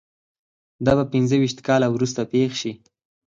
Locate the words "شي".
2.61-2.71